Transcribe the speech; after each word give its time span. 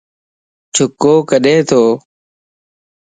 چھڪو 0.73 1.13
ڪڏي 1.29 1.55
تو؟ 1.69 1.83